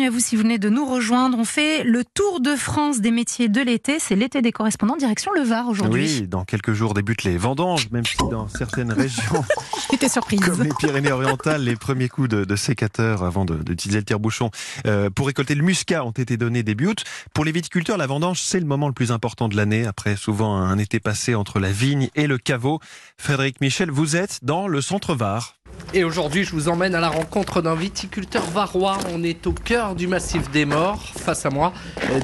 bienvenue 0.00 0.16
à 0.16 0.18
vous 0.18 0.24
si 0.24 0.34
vous 0.36 0.42
venez 0.42 0.56
de 0.58 0.70
nous 0.70 0.86
rejoindre. 0.86 1.36
On 1.38 1.44
fait 1.44 1.84
le 1.84 2.04
tour 2.04 2.40
de 2.40 2.56
France 2.56 3.00
des 3.02 3.10
métiers 3.10 3.50
de 3.50 3.60
l'été. 3.60 3.98
C'est 3.98 4.16
l'été 4.16 4.40
des 4.40 4.50
correspondants 4.50 4.96
direction 4.96 5.30
le 5.34 5.42
Var 5.42 5.68
aujourd'hui. 5.68 6.20
Oui, 6.20 6.26
dans 6.26 6.44
quelques 6.46 6.72
jours 6.72 6.94
débutent 6.94 7.24
les 7.24 7.36
vendanges, 7.36 7.90
même 7.90 8.06
si 8.06 8.16
dans 8.30 8.48
certaines 8.48 8.92
régions, 8.94 9.44
J'étais 9.90 10.08
surprise. 10.08 10.40
comme 10.40 10.62
les 10.62 10.70
Pyrénées-Orientales, 10.78 11.62
les 11.62 11.76
premiers 11.76 12.08
coups 12.08 12.30
de, 12.30 12.44
de 12.44 12.56
sécateur 12.56 13.24
avant 13.24 13.44
de- 13.44 13.56
d'utiliser 13.62 13.98
le 13.98 14.04
tire-bouchon 14.06 14.50
euh, 14.86 15.10
pour 15.10 15.26
récolter 15.26 15.54
le 15.54 15.62
muscat 15.64 16.02
ont 16.02 16.12
été 16.12 16.38
donnés 16.38 16.62
début 16.62 16.86
août. 16.86 17.04
Pour 17.34 17.44
les 17.44 17.52
viticulteurs, 17.52 17.98
la 17.98 18.06
vendange, 18.06 18.40
c'est 18.40 18.60
le 18.60 18.66
moment 18.66 18.86
le 18.88 18.94
plus 18.94 19.12
important 19.12 19.48
de 19.50 19.56
l'année, 19.56 19.84
après 19.86 20.16
souvent 20.16 20.56
un 20.56 20.78
été 20.78 20.98
passé 21.00 21.34
entre 21.34 21.58
la 21.60 21.72
vigne 21.72 22.08
et 22.14 22.26
le 22.26 22.38
caveau. 22.38 22.80
Frédéric 23.18 23.60
Michel, 23.60 23.90
vous 23.90 24.16
êtes 24.16 24.38
dans 24.42 24.66
le 24.66 24.80
centre 24.80 25.14
Var. 25.14 25.56
Et 25.92 26.04
aujourd'hui, 26.04 26.44
je 26.44 26.52
vous 26.52 26.68
emmène 26.68 26.94
à 26.94 27.00
la 27.00 27.08
rencontre 27.08 27.62
d'un 27.62 27.74
viticulteur 27.74 28.44
varois. 28.44 28.98
On 29.12 29.22
est 29.22 29.46
au 29.46 29.52
cœur 29.52 29.94
du 29.94 30.06
massif 30.06 30.50
des 30.50 30.64
Morts. 30.64 31.02
Face 31.16 31.44
à 31.46 31.50
moi, 31.50 31.72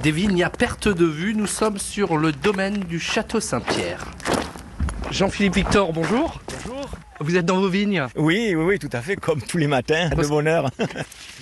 des 0.02 0.12
vignes 0.12 0.44
à 0.44 0.50
perte 0.50 0.88
de 0.88 1.04
vue. 1.04 1.34
Nous 1.34 1.46
sommes 1.46 1.78
sur 1.78 2.16
le 2.16 2.32
domaine 2.32 2.80
du 2.80 3.00
Château 3.00 3.40
Saint-Pierre. 3.40 4.04
Jean-Philippe 5.10 5.54
Victor, 5.54 5.92
bonjour. 5.92 6.40
Bonjour. 6.64 6.90
Vous 7.18 7.36
êtes 7.36 7.46
dans 7.46 7.58
vos 7.60 7.68
vignes 7.68 8.04
Oui, 8.16 8.52
oui, 8.54 8.64
oui, 8.64 8.78
tout 8.78 8.90
à 8.92 9.00
fait, 9.00 9.16
comme 9.16 9.40
tous 9.40 9.56
les 9.56 9.66
matins, 9.66 10.10
de 10.10 10.26
bonne 10.26 10.46
heure. 10.46 10.70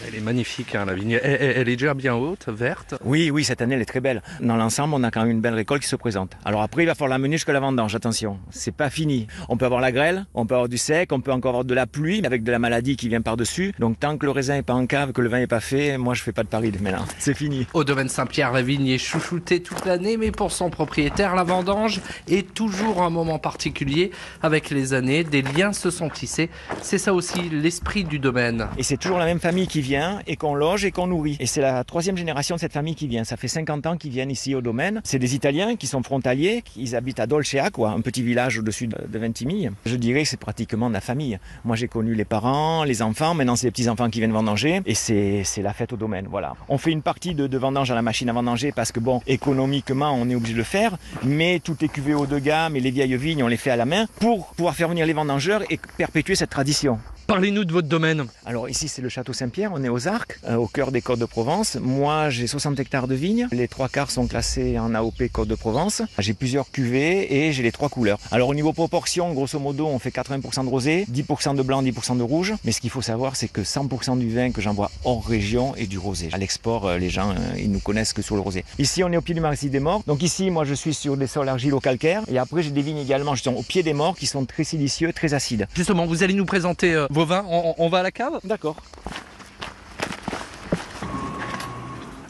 Elle 0.07 0.15
est 0.15 0.21
magnifique, 0.21 0.75
hein, 0.77 0.85
la 0.85 0.95
vigne. 0.95 1.19
Elle, 1.23 1.39
elle- 1.41 1.57
elle 1.57 1.69
est 1.69 1.77
déjà 1.77 1.95
bien 1.95 2.15
haute, 2.15 2.47
verte. 2.49 2.95
Oui, 3.05 3.31
oui, 3.31 3.43
cette 3.43 3.61
année, 3.61 3.75
elle 3.75 3.83
est 3.83 3.85
très 3.87 3.99
belle. 4.01 4.23
Dans 4.41 4.57
l'ensemble, 4.57 4.95
on 4.95 5.03
a 5.03 5.11
quand 5.11 5.23
même 5.23 5.31
une 5.33 5.41
belle 5.41 5.55
récolte 5.55 5.83
qui 5.83 5.89
se 5.89 5.97
présente. 5.97 6.33
Alors 6.45 6.63
après, 6.63 6.85
il 6.85 6.87
va 6.87 6.95
falloir 6.95 7.11
la 7.11 7.19
mener 7.19 7.37
jusqu'à 7.37 7.53
la 7.53 7.59
vendange, 7.61 7.95
attention. 7.97 8.39
C'est 8.51 8.75
pas 8.75 8.89
fini. 8.89 9.27
On 9.49 9.57
peut 9.57 9.65
avoir 9.67 9.81
la 9.81 9.91
grêle, 9.91 10.27
on 10.35 10.47
peut 10.47 10.55
avoir 10.55 10.69
du 10.69 10.79
sec, 10.79 11.11
on 11.13 11.21
peut 11.21 11.33
encore 11.33 11.51
avoir 11.51 11.65
de 11.65 11.75
la 11.75 11.87
pluie, 11.89 12.25
avec 12.25 12.45
de 12.45 12.53
la 12.53 12.61
maladie 12.61 12.97
qui 12.97 13.09
vient 13.09 13.21
par-dessus. 13.23 13.75
Donc 13.81 13.99
tant 13.99 14.17
que 14.17 14.27
le 14.27 14.31
raisin 14.33 14.57
est 14.57 14.63
pas 14.63 14.75
en 14.75 14.87
cave, 14.87 15.13
que 15.13 15.21
le 15.23 15.29
vin 15.29 15.39
est 15.41 15.47
pas 15.49 15.61
fait, 15.61 15.99
moi 15.99 16.15
je 16.15 16.23
fais 16.23 16.33
pas 16.33 16.45
de 16.45 16.49
pari 16.49 16.73
maintenant. 16.81 17.05
C'est 17.19 17.35
fini. 17.35 17.67
Au 17.75 17.83
domaine 17.83 18.09
Saint-Pierre, 18.09 18.53
la 18.53 18.63
vigne 18.63 18.87
est 18.89 18.99
chouchoutée 18.99 19.61
toute 19.61 19.85
l'année, 19.87 20.17
mais 20.17 20.31
pour 20.31 20.53
son 20.53 20.71
propriétaire, 20.71 21.35
la 21.35 21.43
vendange 21.43 22.01
est 22.29 22.55
toujours 22.55 23.03
un 23.03 23.11
moment 23.11 23.41
particulier. 23.41 24.13
Avec 24.43 24.71
les 24.71 24.95
années, 24.95 25.25
des 25.25 25.43
liens 25.43 25.64
se 25.73 25.91
sont 25.91 26.09
tissés. 26.09 26.51
C'est 26.83 26.99
ça 26.99 27.15
aussi 27.15 27.49
l'esprit 27.51 28.05
du 28.05 28.19
domaine. 28.19 28.69
Et 28.79 28.83
c'est 28.83 28.97
toujours 28.97 29.19
la 29.19 29.25
même 29.25 29.41
famille 29.41 29.67
qui 29.67 29.81
vient 29.81 30.21
et 30.27 30.37
qu'on 30.37 30.55
loge 30.55 30.85
et 30.85 30.91
qu'on 30.91 31.07
nourrit. 31.07 31.37
Et 31.41 31.47
c'est 31.47 31.61
la 31.61 31.85
troisième 31.85 32.17
génération 32.17 32.57
de 32.57 32.61
cette 32.61 32.73
famille 32.73 32.95
qui 32.95 33.07
vient. 33.07 33.25
Ça 33.25 33.37
fait 33.37 33.49
50 33.49 33.87
ans 33.87 33.97
qu'ils 33.97 34.11
viennent 34.11 34.31
ici 34.31 34.55
au 34.55 34.61
domaine. 34.61 35.01
C'est 35.05 35.19
des 35.19 35.35
Italiens 35.35 35.77
qui 35.77 35.87
sont 35.87 36.03
frontaliers, 36.03 36.63
ils 36.77 36.97
habitent 36.97 37.21
à 37.21 37.27
Dolcea, 37.27 37.71
un 37.79 38.01
petit 38.01 38.23
village 38.23 38.59
au-dessus 38.59 38.89
de 38.89 39.19
Ventimille. 39.19 39.71
Je 39.87 39.97
dirais 39.97 40.23
que 40.23 40.29
c'est 40.29 40.37
pratiquement 40.39 40.89
de 40.89 40.95
la 40.95 41.01
famille. 41.01 41.39
Moi 41.65 41.77
j'ai 41.77 41.89
connu 41.89 42.15
les 42.15 42.25
parents, 42.25 42.85
les 42.85 43.03
enfants, 43.03 43.35
maintenant 43.35 43.57
c'est 43.57 43.67
les 43.67 43.71
petits-enfants 43.71 44.11
qui 44.11 44.19
viennent 44.19 44.33
vendanger 44.33 44.83
et 44.87 44.95
c'est 44.95 45.43
c'est 45.45 45.63
la 45.63 45.73
fête 45.73 45.93
au 45.93 45.97
domaine. 45.97 46.27
Voilà. 46.31 46.55
On 46.69 46.79
fait 46.79 46.91
une 46.91 47.03
partie 47.03 47.35
de, 47.35 47.47
de 47.47 47.59
vendange 47.59 47.91
à 47.91 47.95
la 47.95 48.03
machine 48.03 48.29
à 48.29 48.33
vendanger 48.33 48.73
parce 48.73 48.93
que 48.93 49.01
bon, 49.01 49.21
économiquement 49.27 50.13
on 50.13 50.29
est 50.29 50.35
obligé 50.35 50.55
de 50.55 50.59
le 50.59 50.65
faire, 50.65 50.97
mais 51.23 51.61
tout 51.61 51.77
est 51.85 51.89
cuvé 51.89 52.15
haut 52.15 52.27
de 52.27 52.39
gamme 52.39 52.77
et 52.77 52.81
les 52.81 52.91
vieilles 52.91 53.17
vignes 53.17 53.43
on 53.43 53.49
les 53.49 53.57
fait 53.57 53.71
à 53.71 53.77
la 53.77 53.85
main 53.87 54.07
pour 54.21 54.49
pouvoir 54.55 54.75
faire 54.75 54.89
venir 54.89 55.07
les 55.07 55.13
vendangeurs 55.13 55.54
et 55.71 55.79
perpétuer 55.97 56.35
cette 56.35 56.51
tradition. 56.51 56.99
Parlez-nous 57.27 57.65
de 57.65 57.73
votre 57.73 57.89
domaine. 57.89 58.27
Alors 58.45 58.69
ici 58.69 58.87
c'est 58.87 59.01
le 59.01 59.09
château 59.09 59.33
Saint-Pierre, 59.33 59.71
on 59.73 59.83
est 59.83 59.89
aux 59.89 60.09
Arcs, 60.09 60.39
euh, 60.47 60.57
au 60.57 60.67
cœur 60.67 60.93
des 60.93 61.01
Côtes 61.01 61.19
de 61.19 61.25
Provence. 61.25 61.79
Moi 61.81 62.29
j'ai 62.29 62.47
60 62.47 62.79
hectares 62.79 63.09
de 63.09 63.15
vignes, 63.15 63.49
les 63.51 63.67
trois 63.67 63.89
quarts 63.89 64.11
sont 64.11 64.27
classés 64.27 64.79
en 64.79 64.95
AOP 64.95 65.29
Côte 65.33 65.49
de 65.49 65.55
Provence. 65.55 66.03
J'ai 66.19 66.35
plusieurs 66.35 66.71
cuvées 66.71 67.47
et 67.47 67.53
j'ai 67.53 67.63
les 67.63 67.73
trois 67.73 67.89
couleurs. 67.89 68.19
Alors 68.31 68.51
au 68.51 68.55
niveau 68.55 68.75
proportion, 68.75 69.33
grosso 69.33 69.59
modo 69.59 69.87
on 69.87 69.99
fait 69.99 70.11
80% 70.11 70.65
de 70.65 70.69
rosé, 70.69 71.07
10% 71.11 71.57
de 71.57 71.63
blanc, 71.63 71.83
10% 71.83 72.19
de 72.19 72.23
rouge. 72.23 72.53
Mais 72.65 72.73
ce 72.73 72.83
qu'il 72.83 72.91
faut 72.91 73.03
savoir 73.03 73.37
c'est 73.37 73.49
que 73.49 73.63
100% 73.63 74.19
du 74.19 74.29
vin 74.29 74.51
que 74.51 74.61
j'envoie 74.61 74.91
hors 75.05 75.25
région 75.27 75.75
est 75.77 75.87
du 75.87 75.97
rosé. 75.97 76.29
À 76.33 76.39
l'export 76.39 76.87
euh, 76.87 76.99
les 76.99 77.09
gens 77.09 77.31
euh, 77.31 77.59
ils 77.59 77.71
nous 77.71 77.81
connaissent 77.81 78.13
que 78.13 78.23
sur 78.23 78.35
le 78.35 78.43
rosé. 78.43 78.67
Ici 78.79 79.03
on 79.03 79.11
est 79.11 79.17
au 79.17 79.23
pied 79.23 79.35
du 79.35 79.41
massif 79.41 79.71
des 79.71 79.81
morts. 79.81 80.03
Donc 80.07 80.23
ici 80.23 80.51
moi 80.51 80.65
je 80.65 80.75
suis 80.75 80.93
sur 80.93 81.17
des 81.17 81.27
sols 81.27 81.49
argilo-calcaires 81.49 82.23
et 82.31 82.39
après 82.39 82.63
j'ai 82.63 82.71
des 82.71 82.83
vignes 82.83 82.99
également 82.99 83.35
justement 83.35 83.59
au 83.59 83.63
pied 83.63 83.83
des 83.83 83.95
morts 83.95 84.15
qui 84.15 84.27
sont 84.27 84.45
très 84.45 84.65
silicieux, 84.65 85.15
très 85.15 85.33
acides. 85.33 85.67
Justement, 85.75 86.05
vous 86.05 86.23
allez 86.23 86.35
nous 86.35 86.45
présenter 86.45 86.93
euh, 86.93 87.07
vos 87.15 87.25
vins. 87.25 87.45
On, 87.49 87.75
on 87.79 87.89
va 87.89 88.01
à 88.01 88.03
la 88.03 88.11
cave? 88.11 88.41
D'accord. 88.45 88.77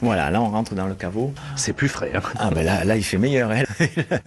Voilà, 0.05 0.31
là 0.31 0.43
on 0.43 0.51
rentre 0.51 0.75
dans 0.75 0.87
le 0.87 0.95
caveau. 0.95 1.33
C'est 1.57 1.73
plus 1.73 1.89
frais. 1.89 2.13
hein. 2.15 2.21
Ah 2.39 2.51
ben 2.55 2.63
là, 2.63 2.85
là 2.85 2.95
il 2.97 3.03
fait 3.03 3.17
meilleur. 3.17 3.51
hein. 3.51 3.63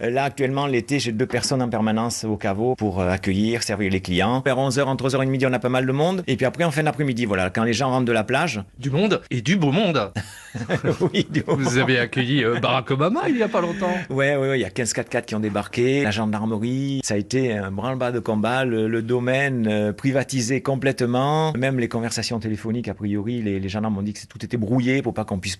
là 0.00 0.24
actuellement 0.24 0.66
l'été 0.66 0.98
j'ai 0.98 1.12
deux 1.12 1.24
personnes 1.26 1.62
en 1.62 1.68
permanence 1.68 2.24
au 2.24 2.36
caveau 2.36 2.74
pour 2.74 3.00
euh, 3.00 3.08
accueillir, 3.10 3.62
servir 3.62 3.90
les 3.92 4.00
clients. 4.00 4.42
Vers 4.44 4.56
11h, 4.56 4.82
entre 4.84 5.08
11h 5.08 5.22
et 5.22 5.26
midi 5.26 5.46
on 5.46 5.52
a 5.52 5.60
pas 5.60 5.68
mal 5.68 5.86
de 5.86 5.92
monde. 5.92 6.24
Et 6.26 6.36
puis 6.36 6.46
après 6.46 6.64
en 6.64 6.72
fin 6.72 6.82
d'après-midi, 6.82 7.26
voilà, 7.26 7.50
quand 7.50 7.62
les 7.62 7.72
gens 7.74 7.90
rentrent 7.90 8.06
de 8.06 8.12
la 8.12 8.24
plage. 8.24 8.60
Du 8.78 8.90
monde 8.90 9.22
et 9.30 9.40
du 9.40 9.56
beau 9.56 9.70
monde. 9.70 10.12
oui, 11.12 11.26
du 11.30 11.44
Vous 11.46 11.78
avez 11.78 11.98
accueilli 12.00 12.44
euh, 12.44 12.58
Barack 12.58 12.90
Obama 12.90 13.28
il 13.28 13.36
y 13.36 13.42
a 13.42 13.48
pas 13.48 13.60
longtemps. 13.60 13.94
Ouais, 14.10 14.36
ouais, 14.36 14.48
ouais, 14.50 14.58
il 14.58 14.62
y 14.62 14.64
a 14.64 14.70
15 14.70 14.92
4x4 14.92 15.24
qui 15.26 15.34
ont 15.36 15.40
débarqué, 15.40 16.02
la 16.02 16.10
gendarmerie, 16.10 17.00
ça 17.04 17.14
a 17.14 17.16
été 17.16 17.52
un 17.56 17.70
branle-bas 17.70 18.10
de 18.10 18.18
combat, 18.18 18.64
le, 18.64 18.88
le 18.88 19.02
domaine 19.02 19.66
euh, 19.70 19.92
privatisé 19.92 20.60
complètement, 20.60 21.52
même 21.52 21.78
les 21.78 21.88
conversations 21.88 22.40
téléphoniques, 22.40 22.88
a 22.88 22.94
priori, 22.94 23.42
les, 23.42 23.60
les 23.60 23.68
gendarmes 23.68 23.94
m'ont 23.94 24.02
dit 24.02 24.14
que 24.14 24.20
tout 24.26 24.44
était 24.44 24.56
brouillé 24.56 25.02
pour 25.02 25.14
pas 25.14 25.24
qu'on 25.24 25.38
puisse 25.38 25.56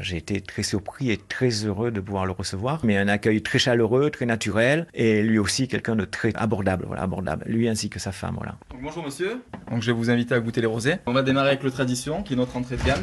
J'ai 0.00 0.16
été 0.16 0.40
très 0.40 0.62
surpris 0.62 1.10
et 1.10 1.16
très 1.16 1.50
heureux 1.64 1.90
de 1.90 2.00
pouvoir 2.00 2.26
le 2.26 2.32
recevoir, 2.32 2.80
mais 2.84 2.96
un 2.96 3.08
accueil 3.08 3.42
très 3.42 3.58
chaleureux, 3.58 4.10
très 4.10 4.26
naturel, 4.26 4.86
et 4.94 5.22
lui 5.22 5.38
aussi 5.38 5.68
quelqu'un 5.68 5.96
de 5.96 6.04
très 6.04 6.32
abordable, 6.34 6.86
abordable, 6.96 7.44
lui 7.46 7.68
ainsi 7.68 7.90
que 7.90 7.98
sa 7.98 8.12
femme, 8.12 8.34
voilà. 8.36 8.56
Bonjour 8.82 9.04
monsieur, 9.04 9.42
donc 9.70 9.82
je 9.82 9.92
vous 9.92 10.10
inviter 10.10 10.34
à 10.34 10.40
goûter 10.40 10.60
les 10.60 10.66
rosés. 10.66 10.96
On 11.06 11.12
va 11.12 11.22
démarrer 11.22 11.48
avec 11.48 11.62
le 11.62 11.70
tradition 11.70 12.22
qui 12.22 12.34
est 12.34 12.36
notre 12.36 12.56
entrée 12.56 12.76
de 12.76 12.84
gamme. 12.84 13.02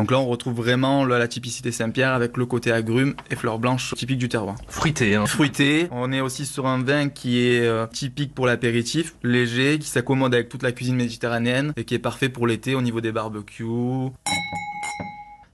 Donc 0.00 0.10
là 0.12 0.18
on 0.18 0.24
retrouve 0.24 0.54
vraiment 0.54 1.04
la, 1.04 1.18
la 1.18 1.28
typicité 1.28 1.72
Saint-Pierre 1.72 2.14
avec 2.14 2.38
le 2.38 2.46
côté 2.46 2.72
agrumes 2.72 3.14
et 3.30 3.36
fleurs 3.36 3.58
blanches 3.58 3.94
typique 3.96 4.16
du 4.16 4.30
terroir. 4.30 4.56
Fruité. 4.66 5.14
Hein. 5.14 5.26
Fruité, 5.26 5.88
on 5.90 6.10
est 6.10 6.22
aussi 6.22 6.46
sur 6.46 6.66
un 6.66 6.82
vin 6.82 7.10
qui 7.10 7.38
est 7.46 7.66
euh, 7.66 7.86
typique 7.86 8.34
pour 8.34 8.46
l'apéritif, 8.46 9.14
léger, 9.22 9.78
qui 9.78 9.86
s'accommode 9.86 10.32
avec 10.32 10.48
toute 10.48 10.62
la 10.62 10.72
cuisine 10.72 10.96
méditerranéenne 10.96 11.74
et 11.76 11.84
qui 11.84 11.94
est 11.94 11.98
parfait 11.98 12.30
pour 12.30 12.46
l'été 12.46 12.74
au 12.74 12.80
niveau 12.80 13.02
des 13.02 13.12
barbecues. 13.12 13.64
Donc 13.66 14.14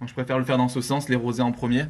je 0.06 0.12
préfère 0.12 0.38
le 0.38 0.44
faire 0.44 0.58
dans 0.58 0.68
ce 0.68 0.80
sens, 0.80 1.08
les 1.08 1.16
rosés 1.16 1.42
en 1.42 1.50
premier, 1.50 1.86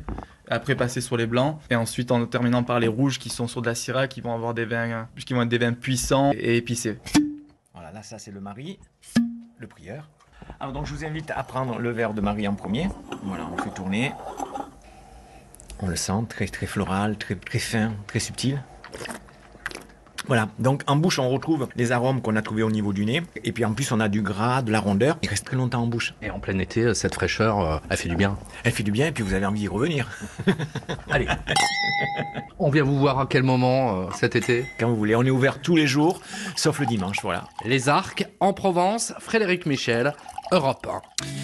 après 0.48 0.76
passer 0.76 1.02
sur 1.02 1.18
les 1.18 1.26
blancs, 1.26 1.58
et 1.68 1.74
ensuite 1.74 2.10
en 2.10 2.24
terminant 2.24 2.62
par 2.62 2.80
les 2.80 2.88
rouges 2.88 3.18
qui 3.18 3.28
sont 3.28 3.48
sur 3.48 3.60
de 3.60 3.66
la 3.66 3.74
syrah, 3.74 4.08
qui 4.08 4.22
vont 4.22 4.32
avoir 4.32 4.54
des 4.54 4.64
vins, 4.64 5.08
qui 5.26 5.34
vont 5.34 5.42
être 5.42 5.50
des 5.50 5.58
vins 5.58 5.74
puissants 5.74 6.32
et 6.32 6.56
épicés. 6.56 6.96
Voilà, 7.74 7.92
là, 7.92 8.02
ça 8.02 8.18
c'est 8.18 8.30
le 8.30 8.40
mari, 8.40 8.78
le 9.58 9.66
prieur. 9.66 10.08
Alors 10.60 10.72
donc 10.72 10.86
je 10.86 10.94
vous 10.94 11.04
invite 11.04 11.30
à 11.30 11.42
prendre 11.42 11.78
le 11.78 11.90
verre 11.90 12.14
de 12.14 12.20
Marie 12.20 12.48
en 12.48 12.54
premier. 12.54 12.88
Voilà, 13.24 13.46
on 13.52 13.56
fait 13.56 13.70
tourner. 13.70 14.12
On 15.80 15.88
le 15.88 15.96
sent 15.96 16.24
très 16.28 16.46
très 16.46 16.66
floral, 16.66 17.18
très 17.18 17.34
très 17.34 17.58
fin, 17.58 17.92
très 18.06 18.20
subtil. 18.20 18.62
Voilà, 20.26 20.48
donc 20.58 20.82
en 20.88 20.96
bouche 20.96 21.20
on 21.20 21.28
retrouve 21.28 21.68
les 21.76 21.92
arômes 21.92 22.20
qu'on 22.20 22.34
a 22.34 22.42
trouvés 22.42 22.64
au 22.64 22.70
niveau 22.70 22.92
du 22.92 23.04
nez. 23.04 23.22
Et 23.44 23.52
puis 23.52 23.64
en 23.64 23.74
plus 23.74 23.92
on 23.92 24.00
a 24.00 24.08
du 24.08 24.22
gras, 24.22 24.62
de 24.62 24.72
la 24.72 24.80
rondeur. 24.80 25.18
Il 25.22 25.28
reste 25.28 25.46
très 25.46 25.56
longtemps 25.56 25.82
en 25.82 25.86
bouche. 25.86 26.14
Et 26.22 26.30
en 26.30 26.40
plein 26.40 26.58
été, 26.58 26.94
cette 26.94 27.14
fraîcheur, 27.14 27.60
euh, 27.60 27.78
elle 27.90 27.96
fait 27.96 28.08
du 28.08 28.16
bien. 28.16 28.36
Elle 28.64 28.72
fait 28.72 28.82
du 28.82 28.90
bien 28.90 29.06
et 29.06 29.12
puis 29.12 29.22
vous 29.22 29.34
avez 29.34 29.46
envie 29.46 29.60
d'y 29.60 29.68
revenir. 29.68 30.08
Allez. 31.10 31.28
On 32.58 32.70
vient 32.70 32.84
vous 32.84 32.98
voir 32.98 33.20
à 33.20 33.26
quel 33.26 33.42
moment 33.42 34.00
euh, 34.00 34.06
cet 34.14 34.34
été? 34.34 34.64
Quand 34.80 34.88
vous 34.88 34.96
voulez, 34.96 35.14
on 35.14 35.22
est 35.22 35.30
ouvert 35.30 35.60
tous 35.60 35.76
les 35.76 35.86
jours, 35.86 36.20
sauf 36.56 36.80
le 36.80 36.86
dimanche, 36.86 37.18
voilà. 37.22 37.44
Les 37.64 37.88
Arcs, 37.88 38.26
en 38.40 38.52
Provence, 38.52 39.12
Frédéric 39.20 39.66
Michel, 39.66 40.14
Europe 40.52 40.86
1. 40.86 41.36